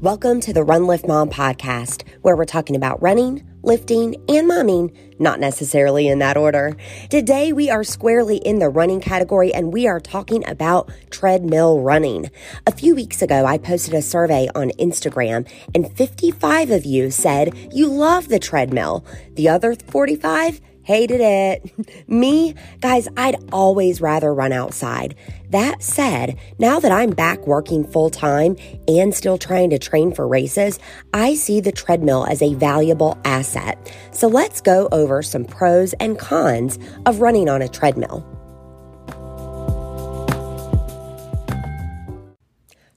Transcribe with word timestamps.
Welcome 0.00 0.40
to 0.40 0.54
the 0.54 0.62
Run 0.62 0.86
Lift 0.86 1.06
Mom 1.06 1.28
podcast, 1.28 2.08
where 2.22 2.34
we're 2.34 2.46
talking 2.46 2.74
about 2.74 3.02
running, 3.02 3.46
lifting, 3.62 4.14
and 4.30 4.48
momming, 4.48 4.96
not 5.18 5.40
necessarily 5.40 6.08
in 6.08 6.20
that 6.20 6.38
order. 6.38 6.74
Today, 7.10 7.52
we 7.52 7.68
are 7.68 7.84
squarely 7.84 8.38
in 8.38 8.60
the 8.60 8.70
running 8.70 9.02
category 9.02 9.52
and 9.52 9.74
we 9.74 9.86
are 9.86 10.00
talking 10.00 10.42
about 10.48 10.90
treadmill 11.10 11.82
running. 11.82 12.30
A 12.66 12.72
few 12.72 12.94
weeks 12.94 13.20
ago, 13.20 13.44
I 13.44 13.58
posted 13.58 13.92
a 13.92 14.00
survey 14.00 14.48
on 14.54 14.70
Instagram, 14.78 15.46
and 15.74 15.94
55 15.94 16.70
of 16.70 16.86
you 16.86 17.10
said 17.10 17.54
you 17.70 17.86
love 17.86 18.28
the 18.28 18.38
treadmill. 18.38 19.04
The 19.34 19.50
other 19.50 19.74
45 19.74 20.62
hated 20.90 21.20
it. 21.20 22.08
Me, 22.08 22.52
guys, 22.80 23.06
I'd 23.16 23.36
always 23.52 24.00
rather 24.00 24.34
run 24.34 24.50
outside. 24.50 25.14
That 25.50 25.84
said, 25.84 26.36
now 26.58 26.80
that 26.80 26.90
I'm 26.90 27.10
back 27.10 27.46
working 27.46 27.84
full 27.84 28.10
time 28.10 28.56
and 28.88 29.14
still 29.14 29.38
trying 29.38 29.70
to 29.70 29.78
train 29.78 30.12
for 30.12 30.26
races, 30.26 30.80
I 31.14 31.34
see 31.34 31.60
the 31.60 31.70
treadmill 31.70 32.26
as 32.26 32.42
a 32.42 32.54
valuable 32.54 33.16
asset. 33.24 33.78
So 34.10 34.26
let's 34.26 34.60
go 34.60 34.88
over 34.90 35.22
some 35.22 35.44
pros 35.44 35.92
and 36.00 36.18
cons 36.18 36.76
of 37.06 37.20
running 37.20 37.48
on 37.48 37.62
a 37.62 37.68
treadmill. 37.68 38.26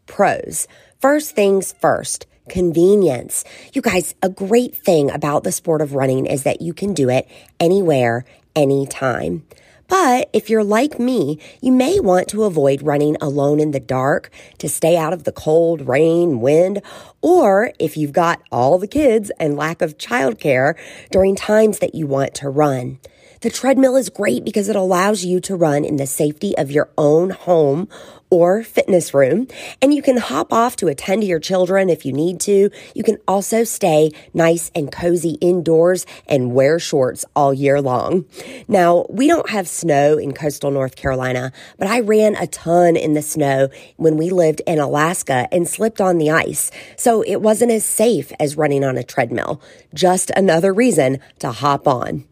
Pros. 0.08 0.68
First 1.00 1.36
things 1.36 1.76
first 1.80 2.26
convenience. 2.50 3.44
You 3.74 3.82
guys, 3.82 4.16
a 4.22 4.30
great 4.30 4.76
thing 4.76 5.12
about 5.12 5.44
the 5.44 5.52
sport 5.52 5.82
of 5.82 5.94
running 5.94 6.26
is 6.26 6.44
that 6.44 6.62
you 6.62 6.74
can 6.74 6.94
do 6.94 7.10
it 7.10 7.28
anywhere, 7.60 8.26
anytime. 8.56 9.46
But 9.88 10.30
if 10.34 10.50
you're 10.50 10.64
like 10.64 10.98
me, 10.98 11.40
you 11.62 11.72
may 11.72 12.00
want 12.00 12.28
to 12.30 12.46
avoid 12.46 12.82
running 12.82 13.18
alone 13.22 13.60
in 13.60 13.72
the 13.72 13.80
dark 13.80 14.32
to 14.58 14.70
stay 14.70 14.98
out 14.98 15.14
of 15.14 15.24
the 15.24 15.32
cold, 15.32 15.88
rain, 15.88 16.40
wind, 16.40 16.82
or 17.22 17.74
if 17.80 17.98
you've 17.98 18.14
got 18.14 18.42
all 18.52 18.80
the 18.80 18.88
kids 18.88 19.32
and 19.40 19.58
lack 19.58 19.82
of 19.82 19.98
childcare 19.98 20.76
during 21.12 21.36
times 21.36 21.80
that 21.80 21.94
you 21.94 22.08
want 22.08 22.34
to 22.36 22.50
run. 22.50 23.00
The 23.44 23.50
treadmill 23.50 23.98
is 23.98 24.08
great 24.08 24.46
because 24.46 24.70
it 24.70 24.76
allows 24.78 25.26
you 25.26 25.42
to 25.42 25.58
run 25.58 25.84
in 25.84 25.98
the 25.98 26.08
safety 26.08 26.58
of 26.58 26.72
your 26.72 26.90
own 26.98 27.32
home 27.32 27.90
or 28.30 28.64
fitness 28.64 29.14
room. 29.14 29.50
And 29.82 29.94
you 29.94 30.02
can 30.02 30.16
hop 30.16 30.54
off 30.54 30.78
to 30.78 30.88
attend 30.88 31.24
to 31.24 31.28
your 31.28 31.42
children 31.42 31.90
if 31.90 32.06
you 32.06 32.14
need 32.14 32.40
to. 32.40 32.70
You 32.96 33.04
can 33.04 33.18
also 33.28 33.66
stay 33.66 34.12
nice 34.34 34.72
and 34.74 34.90
cozy 34.90 35.32
indoors 35.42 36.06
and 36.26 36.54
wear 36.54 36.80
shorts 36.80 37.26
all 37.36 37.54
year 37.54 37.82
long. 37.82 38.24
Now, 38.70 39.08
we 39.10 39.28
don't 39.28 39.50
have 39.50 39.68
snow 39.68 40.18
in 40.18 40.32
coastal 40.32 40.72
North 40.72 40.96
Carolina, 40.96 41.52
but 41.78 41.90
I 41.90 42.00
ran 42.00 42.38
a 42.38 42.48
ton 42.48 42.96
in 42.96 43.14
the 43.14 43.22
snow 43.22 43.68
when 43.98 44.16
we 44.16 44.30
lived 44.30 44.62
in 44.66 44.80
Alaska 44.80 45.50
and 45.52 45.68
slipped 45.68 46.00
on 46.00 46.18
the 46.18 46.32
ice. 46.32 46.72
So 46.96 47.24
it 47.24 47.42
wasn't 47.42 47.74
as 47.74 47.84
safe 47.84 48.32
as 48.40 48.56
running 48.56 48.86
on 48.86 48.98
a 48.98 49.04
treadmill. 49.04 49.62
Just 49.94 50.30
another 50.30 50.74
reason 50.74 51.20
to 51.40 51.52
hop 51.52 51.90
on. 51.90 52.24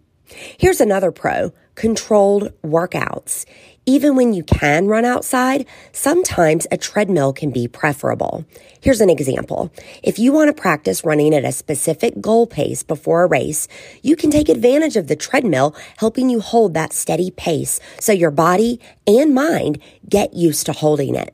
Here's 0.58 0.82
another 0.82 1.12
pro 1.12 1.52
controlled 1.76 2.52
workouts. 2.64 3.46
Even 3.88 4.16
when 4.16 4.34
you 4.34 4.44
can 4.44 4.86
run 4.86 5.06
outside, 5.06 5.66
sometimes 5.92 6.68
a 6.70 6.78
treadmill 6.78 7.34
can 7.34 7.50
be 7.50 7.68
preferable. 7.68 8.46
Here's 8.80 9.02
an 9.02 9.10
example. 9.10 9.72
If 10.04 10.20
you 10.20 10.32
want 10.32 10.56
to 10.56 10.62
practice 10.62 11.04
running 11.04 11.34
at 11.34 11.44
a 11.44 11.52
specific 11.52 12.22
goal 12.22 12.46
pace 12.46 12.84
before 12.84 13.24
a 13.24 13.28
race, 13.28 13.68
you 14.04 14.16
can 14.16 14.30
take 14.30 14.50
advantage 14.50 14.98
of 14.98 15.08
the 15.08 15.16
treadmill 15.16 15.76
helping 15.98 16.30
you 16.30 16.42
hold 16.42 16.76
that 16.76 16.94
steady 16.94 17.32
pace 17.32 17.80
so 18.00 18.12
your 18.12 18.32
body 18.32 18.80
and 19.08 19.34
mind 19.34 19.82
get 20.08 20.36
used 20.36 20.68
to 20.68 20.74
holding 20.74 21.16
it. 21.16 21.34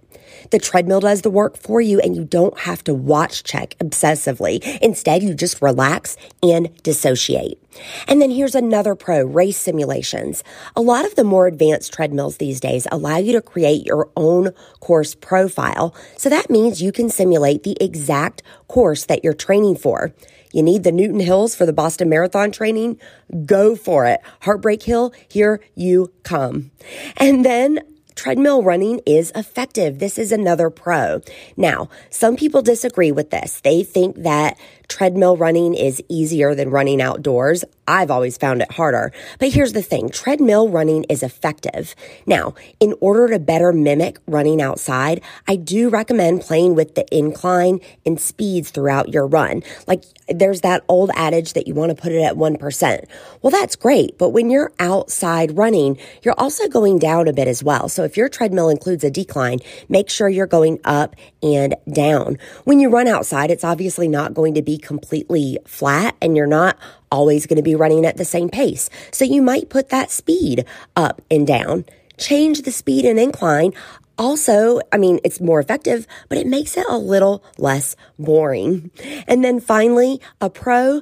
The 0.52 0.60
treadmill 0.60 1.00
does 1.00 1.22
the 1.22 1.30
work 1.30 1.58
for 1.58 1.82
you 1.82 2.00
and 2.00 2.16
you 2.16 2.24
don't 2.24 2.58
have 2.60 2.84
to 2.86 2.94
watch 2.94 3.44
check 3.44 3.76
obsessively. 3.80 4.62
Instead, 4.82 5.24
you 5.24 5.34
just 5.34 5.62
relax 5.62 6.18
and 6.42 6.70
dissociate. 6.84 7.62
And 8.08 8.22
then 8.22 8.32
here's 8.32 8.56
another 8.56 8.96
pro 8.96 9.24
race 9.24 9.58
simulations. 9.58 10.44
A 10.76 10.82
lot 10.82 11.06
of 11.06 11.16
the 11.16 11.24
more 11.24 11.48
advanced 11.48 11.94
treadmills 11.94 12.38
these 12.38 12.60
days 12.60 12.88
allow 12.92 13.18
you 13.18 13.34
to 13.34 13.42
create 13.42 13.86
your 13.86 14.10
own 14.16 14.52
course 14.80 15.16
profile. 15.16 15.94
So 16.18 16.30
that 16.30 16.50
means 16.50 16.82
you 16.82 16.92
can 16.92 17.10
simulate 17.10 17.64
the 17.64 17.78
exact 17.80 18.42
course 18.68 19.06
that 19.06 19.24
you're 19.24 19.34
training 19.34 19.78
for. 19.78 20.14
You 20.54 20.64
need 20.64 20.84
the 20.84 20.92
Newton 20.92 21.20
Hills 21.20 21.56
for 21.56 21.66
the 21.66 21.74
Boston 21.74 22.10
Marathon 22.10 22.52
training? 22.52 23.00
Go 23.46 23.76
for 23.76 24.06
it. 24.06 24.22
Heartbreak 24.42 24.82
Hill, 24.84 25.14
here 25.28 25.62
you 25.76 26.12
come. 26.24 26.72
And 27.18 27.46
then 27.46 27.80
treadmill 28.18 28.64
running 28.64 29.00
is 29.06 29.32
effective. 29.36 30.00
This 30.00 30.18
is 30.18 30.32
another 30.32 30.70
pro. 30.70 31.22
Now, 31.56 31.90
some 32.10 32.36
people 32.36 32.62
disagree 32.62 33.12
with 33.12 33.30
this. 33.30 33.62
They 33.62 33.84
think 33.84 34.18
that 34.24 34.58
treadmill 34.88 35.38
running 35.38 35.74
is 35.74 36.02
easier 36.10 36.56
than 36.56 36.70
running 36.70 37.02
outdoors. 37.02 37.64
I've 37.88 38.12
always 38.12 38.38
found 38.38 38.62
it 38.62 38.72
harder. 38.72 39.12
But 39.40 39.54
here's 39.54 39.74
the 39.74 39.82
thing 39.82 40.10
treadmill 40.10 40.70
running 40.70 41.06
is 41.06 41.24
effective. 41.24 41.96
Now, 42.26 42.54
in 42.80 42.94
order 43.00 43.30
to 43.30 43.40
better 43.40 43.72
mimic 43.72 44.18
running 44.28 44.62
outside, 44.62 45.22
I 45.48 45.56
do 45.56 45.90
recommend 45.90 46.42
playing 46.42 46.76
with 46.76 46.96
the 46.96 47.06
incline 47.16 47.80
and 48.06 48.20
speeds 48.20 48.72
throughout 48.72 49.10
your 49.14 49.26
run. 49.28 49.64
Like 49.88 50.04
there's 50.28 50.62
that 50.62 50.84
old 50.90 51.12
adage 51.16 51.54
that 51.54 51.68
you 51.68 51.74
want 51.74 51.96
to 51.96 52.02
put 52.02 52.12
it 52.12 52.22
at 52.22 52.36
1%. 52.36 53.06
Well, 53.42 53.52
that's 53.52 53.76
great. 53.76 54.18
But 54.18 54.30
when 54.30 54.50
you're 54.50 54.74
outside 54.80 55.58
running, 55.58 55.98
you're 56.24 56.36
also 56.38 56.68
going 56.68 57.00
down 57.00 57.28
a 57.28 57.34
bit 57.34 57.48
as 57.48 57.64
well. 57.64 57.88
So 57.88 58.04
if 58.04 58.18
your 58.18 58.28
treadmill 58.28 58.70
includes 58.70 59.04
a 59.04 59.12
decline, 59.12 59.60
make 59.88 60.10
sure 60.10 60.28
you're 60.28 60.46
going 60.46 60.80
up 60.84 61.16
and 61.42 61.76
down. 61.92 62.38
When 62.66 62.80
you 62.80 62.90
run 62.90 63.08
outside, 63.08 63.52
it's 63.52 63.64
obviously 63.64 64.08
not 64.08 64.34
going 64.34 64.54
to 64.56 64.62
be 64.62 64.77
completely 64.78 65.58
flat 65.66 66.16
and 66.22 66.36
you're 66.36 66.48
not 66.48 66.78
always 67.12 67.46
going 67.46 67.58
to 67.58 67.64
be 67.64 67.76
running 67.76 68.06
at 68.06 68.18
the 68.18 68.26
same 68.26 68.50
pace. 68.50 68.90
So 69.12 69.26
you 69.26 69.42
might 69.42 69.70
put 69.70 69.90
that 69.90 70.12
speed 70.12 70.66
up 70.96 71.22
and 71.30 71.46
down. 71.46 71.86
Change 72.18 72.64
the 72.64 72.72
speed 72.72 73.06
and 73.06 73.20
incline. 73.20 73.74
Also, 74.18 74.80
I 74.92 74.98
mean, 74.98 75.20
it's 75.24 75.40
more 75.40 75.60
effective, 75.60 76.08
but 76.30 76.38
it 76.40 76.48
makes 76.48 76.76
it 76.76 76.86
a 76.90 76.98
little 76.98 77.44
less 77.58 77.96
boring. 78.18 78.90
And 79.28 79.44
then 79.44 79.60
finally, 79.60 80.20
a 80.42 80.50
pro 80.50 81.02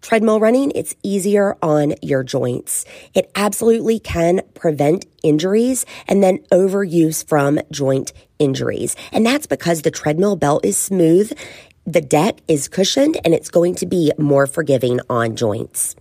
treadmill 0.00 0.40
running, 0.40 0.72
it's 0.74 0.94
easier 1.02 1.56
on 1.62 1.94
your 2.02 2.22
joints. 2.22 2.84
It 3.14 3.30
absolutely 3.34 3.98
can 3.98 4.42
prevent 4.54 5.06
injuries 5.22 5.86
and 6.08 6.22
then 6.22 6.38
overuse 6.50 7.26
from 7.26 7.60
joint 7.70 8.12
injuries. 8.38 8.96
And 9.12 9.24
that's 9.24 9.46
because 9.46 9.82
the 9.82 9.90
treadmill 9.90 10.36
belt 10.36 10.64
is 10.64 10.76
smooth 10.76 11.32
the 11.86 12.00
deck 12.00 12.38
is 12.48 12.68
cushioned 12.68 13.18
and 13.24 13.34
it's 13.34 13.50
going 13.50 13.74
to 13.76 13.86
be 13.86 14.12
more 14.18 14.46
forgiving 14.46 15.00
on 15.10 15.36
joints. 15.36 15.96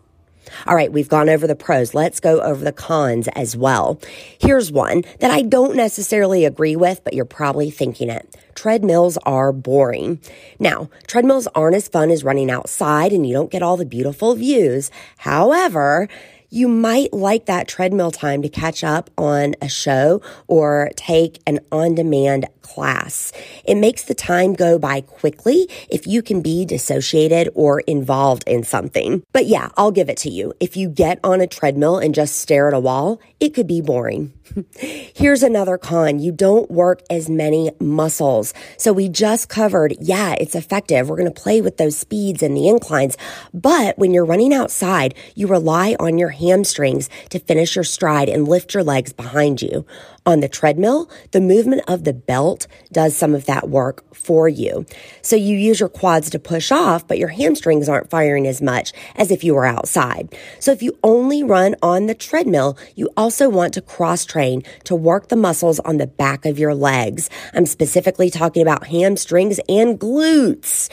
All 0.68 0.76
right, 0.76 0.92
we've 0.92 1.08
gone 1.10 1.30
over 1.30 1.48
the 1.48 1.56
pros. 1.56 1.94
Let's 1.94 2.20
go 2.20 2.42
over 2.42 2.64
the 2.64 2.74
cons 2.74 3.28
as 3.36 3.56
well. 3.56 4.00
Here's 4.40 4.72
one 4.72 5.04
that 5.20 5.32
I 5.32 5.44
don't 5.44 5.76
necessarily 5.76 6.46
agree 6.46 6.76
with, 6.76 7.04
but 7.04 7.14
you're 7.14 7.26
probably 7.26 7.70
thinking 7.72 8.10
it. 8.10 8.36
Treadmills 8.54 9.18
are 9.26 9.54
boring. 9.54 10.20
Now, 10.60 10.90
treadmills 11.08 11.48
aren't 11.56 11.78
as 11.78 11.88
fun 11.88 12.12
as 12.12 12.24
running 12.24 12.52
outside 12.52 13.14
and 13.14 13.26
you 13.26 13.34
don't 13.34 13.52
get 13.52 13.64
all 13.64 13.78
the 13.78 13.86
beautiful 13.86 14.36
views. 14.36 14.92
However, 15.18 16.10
you 16.52 16.68
might 16.68 17.14
like 17.14 17.46
that 17.46 17.68
treadmill 17.68 18.12
time 18.12 18.42
to 18.42 18.50
catch 18.50 18.84
up 18.84 19.10
on 19.18 19.56
a 19.62 19.70
show 19.70 20.22
or 20.48 20.92
take 20.98 21.42
an 21.48 21.62
on 21.72 21.96
demand 21.96 22.46
class. 22.62 23.32
It 23.66 23.76
makes 23.76 24.04
the 24.04 24.14
time 24.14 24.54
go 24.54 24.78
by 24.78 25.02
quickly 25.02 25.68
if 25.90 26.06
you 26.06 26.22
can 26.22 26.42
be 26.42 26.66
dissociated 26.66 27.50
or 27.56 27.80
involved 27.82 28.44
in 28.48 28.64
something. 28.64 29.24
But 29.32 29.46
yeah, 29.46 29.70
I'll 29.78 29.92
give 29.92 30.10
it 30.10 30.18
to 30.18 30.30
you. 30.30 30.54
If 30.60 30.76
you 30.76 30.90
get 30.90 31.20
on 31.24 31.40
a 31.42 31.48
treadmill 31.48 31.98
and 31.98 32.14
just 32.14 32.38
stare 32.38 32.68
at 32.68 32.74
a 32.74 32.80
wall, 32.80 33.20
it 33.40 33.54
could 33.54 33.68
be 33.68 33.82
boring. 33.82 34.34
Here's 34.80 35.44
another 35.44 35.78
con. 35.78 36.20
You 36.20 36.32
don't 36.32 36.70
work 36.70 37.02
as 37.10 37.30
many 37.30 37.72
muscles. 37.80 38.54
So 38.78 38.94
we 38.94 39.10
just 39.10 39.50
covered, 39.50 39.96
yeah, 40.00 40.36
it's 40.40 40.56
effective. 40.56 41.10
We're 41.10 41.18
going 41.18 41.32
to 41.32 41.42
play 41.42 41.62
with 41.62 41.78
those 41.78 41.98
speeds 41.98 42.44
and 42.44 42.56
the 42.56 42.68
inclines. 42.68 43.18
But 43.54 43.98
when 43.98 44.14
you're 44.14 44.26
running 44.26 44.54
outside, 44.54 45.16
you 45.36 45.48
rely 45.48 45.96
on 46.00 46.18
your 46.18 46.30
hamstrings 46.42 47.10
to 47.30 47.40
finish 47.40 47.76
your 47.76 47.84
stride 47.84 48.28
and 48.28 48.48
lift 48.48 48.74
your 48.74 48.84
legs 48.84 49.14
behind 49.14 49.62
you. 49.62 49.86
On 50.26 50.40
the 50.40 50.50
treadmill, 50.50 51.10
the 51.32 51.42
movement 51.42 51.82
of 51.88 52.04
the 52.04 52.14
belt 52.14 52.68
does 52.92 53.16
some 53.16 53.34
of 53.34 53.46
that 53.46 53.70
work 53.70 54.04
for 54.14 54.48
you. 54.48 54.86
So 55.24 55.36
you 55.36 55.58
use 55.58 55.80
your 55.80 55.90
quads 55.90 56.30
to 56.30 56.40
push 56.40 56.72
off, 56.72 57.08
but 57.08 57.18
your 57.18 57.30
hamstrings 57.30 57.90
aren't 57.90 58.12
firing 58.12 58.46
as 58.46 58.62
much 58.62 58.94
as 59.16 59.32
if 59.32 59.44
you 59.44 59.56
were 59.56 59.66
outside. 59.66 60.36
So 60.60 60.72
if 60.72 60.84
you 60.84 60.98
only 61.04 61.44
run 61.44 61.76
on 61.82 62.06
the 62.06 62.14
treadmill, 62.14 62.78
you 62.96 63.10
also 63.18 63.50
want 63.50 63.74
to 63.74 63.82
cross 63.82 64.26
train 64.26 64.62
to 64.84 64.96
work 64.96 65.30
the 65.30 65.36
muscles 65.36 65.80
on 65.80 65.98
the 65.98 66.08
back 66.08 66.46
of 66.46 66.60
your 66.60 66.76
legs. 66.76 67.30
I'm 67.54 67.66
specifically 67.66 68.30
talking 68.30 68.62
about 68.62 68.88
hamstrings 68.88 69.60
and 69.68 70.00
glutes. 70.00 70.90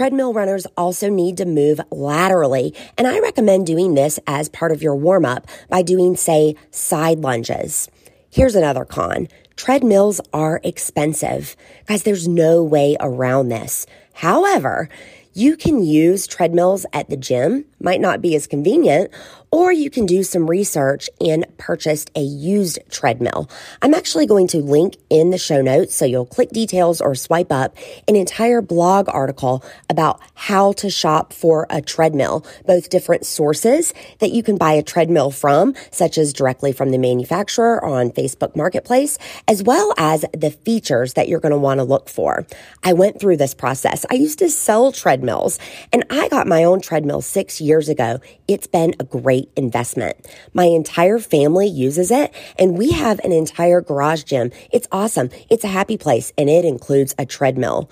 Treadmill 0.00 0.32
runners 0.32 0.66
also 0.78 1.10
need 1.10 1.36
to 1.36 1.44
move 1.44 1.78
laterally, 1.90 2.74
and 2.96 3.06
I 3.06 3.18
recommend 3.18 3.66
doing 3.66 3.92
this 3.92 4.18
as 4.26 4.48
part 4.48 4.72
of 4.72 4.80
your 4.80 4.96
warm 4.96 5.26
up 5.26 5.46
by 5.68 5.82
doing, 5.82 6.16
say, 6.16 6.56
side 6.70 7.18
lunges. 7.18 7.86
Here's 8.30 8.54
another 8.54 8.86
con. 8.86 9.28
Treadmills 9.56 10.18
are 10.32 10.58
expensive. 10.64 11.54
Guys, 11.84 12.04
there's 12.04 12.26
no 12.26 12.64
way 12.64 12.96
around 12.98 13.50
this. 13.50 13.84
However, 14.14 14.88
you 15.34 15.54
can 15.54 15.84
use 15.84 16.26
treadmills 16.26 16.86
at 16.94 17.10
the 17.10 17.18
gym, 17.18 17.66
might 17.80 18.00
not 18.00 18.20
be 18.20 18.34
as 18.36 18.46
convenient, 18.46 19.10
or 19.50 19.72
you 19.72 19.90
can 19.90 20.06
do 20.06 20.22
some 20.22 20.48
research 20.48 21.10
and 21.20 21.44
purchase 21.58 22.06
a 22.14 22.20
used 22.20 22.78
treadmill. 22.88 23.50
I'm 23.82 23.94
actually 23.94 24.26
going 24.26 24.46
to 24.48 24.58
link 24.58 24.96
in 25.08 25.30
the 25.30 25.38
show 25.38 25.60
notes, 25.60 25.94
so 25.94 26.04
you'll 26.04 26.26
click 26.26 26.50
details 26.50 27.00
or 27.00 27.14
swipe 27.14 27.50
up 27.50 27.76
an 28.06 28.14
entire 28.14 28.62
blog 28.62 29.08
article 29.08 29.64
about 29.88 30.20
how 30.34 30.72
to 30.74 30.88
shop 30.88 31.32
for 31.32 31.66
a 31.68 31.82
treadmill, 31.82 32.46
both 32.66 32.90
different 32.90 33.26
sources 33.26 33.92
that 34.20 34.30
you 34.30 34.42
can 34.42 34.56
buy 34.56 34.72
a 34.72 34.82
treadmill 34.82 35.30
from, 35.30 35.74
such 35.90 36.16
as 36.16 36.32
directly 36.32 36.72
from 36.72 36.90
the 36.90 36.98
manufacturer 36.98 37.84
on 37.84 38.10
Facebook 38.10 38.54
Marketplace, 38.54 39.18
as 39.48 39.62
well 39.62 39.92
as 39.98 40.24
the 40.32 40.50
features 40.50 41.14
that 41.14 41.28
you're 41.28 41.40
going 41.40 41.50
to 41.50 41.58
want 41.58 41.78
to 41.78 41.84
look 41.84 42.08
for. 42.08 42.46
I 42.84 42.92
went 42.92 43.18
through 43.18 43.38
this 43.38 43.54
process. 43.54 44.06
I 44.10 44.14
used 44.14 44.38
to 44.40 44.48
sell 44.48 44.92
treadmills 44.92 45.58
and 45.92 46.04
I 46.10 46.28
got 46.28 46.46
my 46.46 46.62
own 46.62 46.80
treadmill 46.80 47.20
six 47.20 47.60
years 47.60 47.69
ago. 47.88 48.20
It's 48.48 48.66
been 48.66 48.94
a 48.98 49.04
great 49.04 49.50
investment. 49.56 50.16
My 50.52 50.64
entire 50.64 51.18
family 51.18 51.68
uses 51.68 52.10
it 52.10 52.34
and 52.58 52.76
we 52.76 52.92
have 52.92 53.18
an 53.20 53.32
entire 53.32 53.80
garage 53.80 54.24
gym. 54.24 54.50
It's 54.72 54.88
awesome. 54.90 55.30
It's 55.48 55.64
a 55.64 55.68
happy 55.68 55.96
place 55.96 56.32
and 56.36 56.50
it 56.50 56.64
includes 56.64 57.14
a 57.18 57.26
treadmill. 57.26 57.90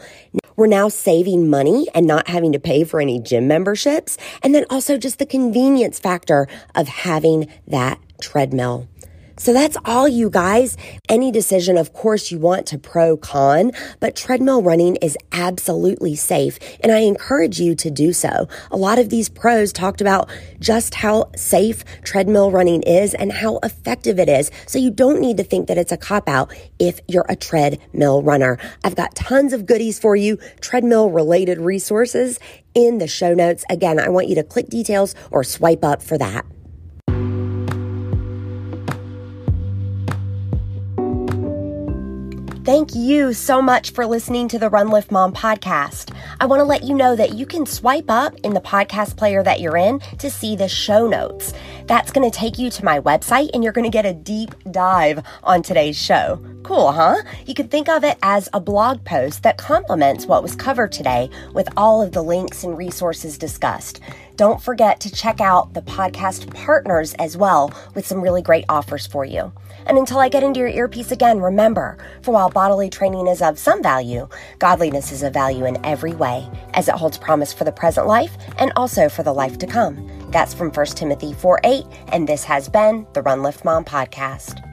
We're 0.57 0.67
now 0.67 0.89
saving 0.89 1.49
money 1.49 1.87
and 1.95 2.07
not 2.07 2.29
having 2.29 2.53
to 2.53 2.59
pay 2.59 2.83
for 2.83 3.01
any 3.01 3.21
gym 3.21 3.47
memberships. 3.47 4.19
And 4.43 4.55
then 4.55 4.65
also 4.69 4.99
just 4.99 5.21
the 5.21 5.27
convenience 5.27 6.01
factor 6.01 6.49
of 6.75 6.89
having 6.89 7.49
that 7.69 8.01
treadmill. 8.21 8.89
So 9.39 9.53
that's 9.53 9.77
all 9.85 10.09
you 10.09 10.31
guys. 10.31 10.77
Any 11.09 11.31
decision, 11.31 11.79
of 11.79 11.93
course, 11.93 12.31
you 12.31 12.39
want 12.39 12.67
to 12.67 12.79
pro 12.79 13.17
con, 13.17 13.73
but 14.01 14.17
treadmill 14.17 14.63
running 14.63 14.97
is 14.97 15.17
absolutely 15.31 16.17
safe. 16.17 16.59
And 16.81 16.91
I 16.91 16.99
encourage 16.99 17.61
you 17.61 17.77
to 17.77 17.91
do 17.91 18.13
so. 18.13 18.49
A 18.71 18.77
lot 18.77 18.99
of 18.99 19.11
these 19.11 19.29
pros 19.29 19.73
talked 19.73 20.01
about 20.01 20.29
just 20.59 20.97
how 20.97 21.31
safe 21.37 21.85
treadmill 22.03 22.51
running 22.51 22.83
is 22.83 23.15
and 23.15 23.31
how 23.33 23.61
effective 23.63 24.19
it 24.19 24.29
is. 24.29 24.51
So 24.67 24.79
you 24.79 24.91
don't 24.91 25.21
need 25.21 25.37
to 25.37 25.45
think 25.45 25.69
that 25.69 25.79
it's 25.79 25.93
a 25.93 25.97
cop 25.97 26.29
out 26.29 26.53
if 26.81 27.01
you're 27.07 27.27
a 27.29 27.37
treadmill 27.37 28.23
runner. 28.23 28.59
I've 28.83 28.97
got 28.97 29.15
tons 29.15 29.53
of 29.53 29.67
goodies 29.67 30.01
for 30.01 30.17
you, 30.17 30.39
treadmill 30.61 31.11
related 31.11 31.59
resources 31.59 32.41
in 32.75 32.99
the 32.99 33.07
show 33.07 33.35
notes. 33.35 33.65
Again, 33.71 34.01
I 34.01 34.09
want 34.09 34.27
you 34.27 34.35
to 34.35 34.43
click 34.43 34.69
details 34.69 35.15
or 35.31 35.45
swipe 35.45 35.85
up 35.85 36.03
for 36.03 36.19
that. 36.19 36.45
Thank 42.69 42.95
you 42.95 43.33
so 43.33 43.63
much 43.63 43.93
for 43.93 44.05
listening 44.05 44.47
to 44.49 44.59
the 44.59 44.69
Run 44.69 44.91
Lift 44.91 45.11
Mom 45.11 45.33
podcast. 45.33 46.15
I 46.39 46.45
want 46.45 46.61
to 46.61 46.65
let 46.65 46.83
you 46.83 46.95
know 46.95 47.17
that 47.17 47.33
you 47.33 47.47
can 47.47 47.65
swipe 47.65 48.11
up 48.11 48.35
in 48.43 48.53
the 48.53 48.61
podcast 48.61 49.17
player 49.17 49.43
that 49.43 49.63
you're 49.63 49.79
in 49.79 50.01
to 50.19 50.29
see 50.29 50.55
the 50.55 50.69
show 50.69 51.09
notes. 51.09 51.55
That's 51.87 52.13
going 52.13 52.31
to 52.31 52.39
take 52.39 52.59
you 52.59 52.69
to 52.69 52.85
my 52.85 53.01
website 53.01 53.49
and 53.55 53.65
you're 53.65 53.73
going 53.73 53.91
to 53.91 53.91
get 53.91 54.05
a 54.05 54.13
deep 54.13 54.55
dive 54.71 55.25
on 55.45 55.63
today's 55.63 55.97
show. 55.97 56.45
Cool, 56.63 56.93
huh? 56.93 57.23
You 57.47 57.55
could 57.55 57.71
think 57.71 57.89
of 57.89 58.05
it 58.05 58.19
as 58.21 58.51
a 58.53 58.61
blog 58.61 59.03
post 59.03 59.45
that 59.45 59.57
complements 59.57 60.27
what 60.27 60.43
was 60.43 60.55
covered 60.55 60.93
today 60.93 61.31
with 61.55 61.71
all 61.75 62.03
of 62.03 62.13
the 62.13 62.23
links 62.23 62.65
and 62.65 62.77
resources 62.77 63.39
discussed. 63.39 64.01
Don't 64.39 64.63
forget 64.63 65.01
to 65.01 65.11
check 65.11 65.41
out 65.41 65.75
the 65.75 65.83
podcast 65.83 66.55
partners 66.55 67.13
as 67.15 67.37
well 67.37 67.75
with 67.97 68.07
some 68.07 68.21
really 68.21 68.41
great 68.41 68.65
offers 68.69 69.05
for 69.05 69.25
you. 69.25 69.53
And 69.85 69.99
until 69.99 70.21
I 70.21 70.29
get 70.29 70.45
into 70.45 70.61
your 70.61 70.69
earpiece 70.69 71.11
again, 71.11 71.41
remember, 71.41 71.99
for 72.23 72.35
while 72.35 72.49
bodily 72.49 72.89
training 72.89 73.27
is 73.27 73.43
of 73.43 73.59
some 73.59 73.83
value, 73.83 74.29
godliness 74.61 75.11
is 75.11 75.25
of 75.25 75.35
value 75.35 75.65
in 75.65 75.85
every 75.85 76.15
way, 76.15 76.49
as 76.75 76.87
it 76.87 76.95
holds 76.95 77.19
promise 77.19 77.53
for 77.53 77.65
the 77.65 77.73
present 77.73 78.07
life 78.07 78.37
and 78.61 78.73
also 78.77 79.09
for 79.09 79.25
the 79.25 79.35
life 79.35 79.59
to 79.59 79.67
come. 79.67 80.09
That's 80.31 80.55
from 80.55 80.71
1 80.71 80.87
Timothy 80.87 81.33
4 81.33 81.59
8, 81.65 81.85
and 82.13 82.29
this 82.29 82.45
has 82.45 82.69
been 82.69 83.09
the 83.15 83.23
Run 83.23 83.43
Lift 83.43 83.65
Mom 83.65 83.85
podcast. 83.85 84.68